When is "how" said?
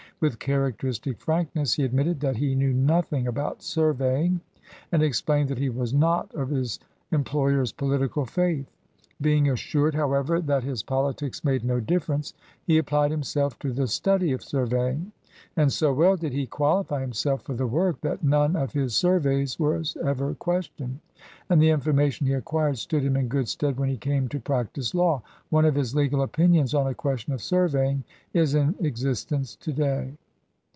9.95-10.13